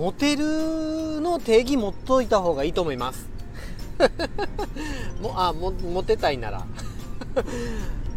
[0.00, 3.28] モテるの定義持っといた方がいいと思います。
[5.20, 6.64] もあもモテたいなら。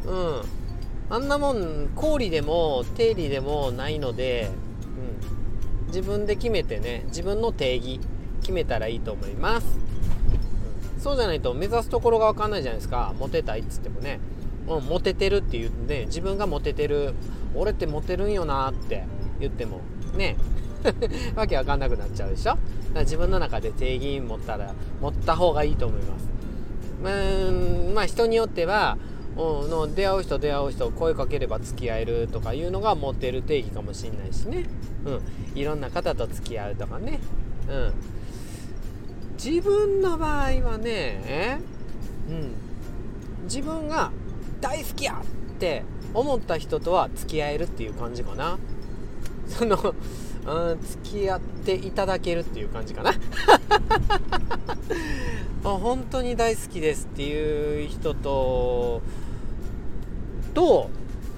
[0.05, 0.41] うん。
[1.09, 4.49] あんなもん氷でも定理でもないので、
[5.83, 7.99] うん、自分で決めてね自分の定義
[8.39, 9.67] 決めたらいいと思います、
[10.95, 13.13] うん、そうじゃないと目指すところが分かんないじゃないですか。
[13.19, 14.21] モテたいっつってもね、
[14.69, 17.13] うん、モテてるって言うんで自分がモテてる。
[17.55, 19.03] 俺ってモテるんよなって
[19.41, 19.81] 言っても。
[20.13, 20.37] ね。
[21.35, 22.51] わけわかんなくなっちゃうでしょ？
[22.51, 22.59] だか
[22.95, 26.27] ら自分の中で定義持ったら持った方がいいと思います。
[27.03, 27.51] う
[27.91, 28.97] んまあ人によっては
[29.35, 34.65] の出会う人出会う人声かければ付き合えるとかいうのが持ってる定義かもしれないしね、
[35.05, 35.21] うん、
[35.59, 37.19] いろんな方と付き合うとかね、
[37.69, 37.93] うん、
[39.43, 41.59] 自分の場合はね、
[42.29, 42.53] うん、
[43.45, 44.11] 自分が
[44.61, 48.59] 大好きやって思った人とは付き合えるっていう感じかな。
[49.47, 49.95] その、
[50.45, 53.13] うん、付き合っていただけるっていう感じかな。
[55.63, 59.01] 本当に大好きですっていう人と
[60.53, 60.89] と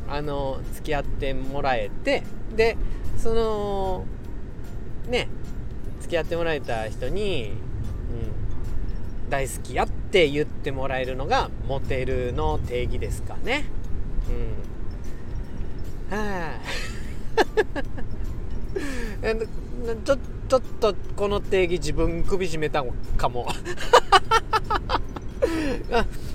[0.08, 2.24] あの付き合ってもらえて
[2.56, 2.78] で
[3.18, 4.06] その
[5.08, 5.28] ね
[6.02, 13.66] 付き合ってもらえた人に、うん、大好きやって言ってもらえるのがモテるの定義ですかね。
[16.10, 16.95] うん、はあ
[20.06, 22.84] ちょちょっとこの定義自分首絞めた
[23.18, 23.48] かも。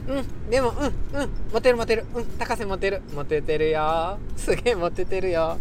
[0.08, 0.12] う
[0.46, 2.04] んでもうんうんモテるモテる。
[2.14, 3.02] うん高瀬モテる。
[3.14, 4.18] モテてるよ。
[4.36, 5.58] すげえモテてるよ。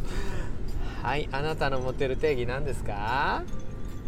[1.04, 3.44] はいあなたのモテる定義何ですか？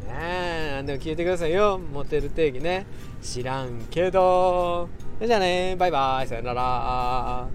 [0.08, 1.80] ねえでも聞いてくださいよ。
[1.80, 2.86] モテる定義ね。
[3.22, 4.90] 知らんけど。
[5.23, 6.28] じゃあねバイバイ。
[6.28, 7.48] さよなら。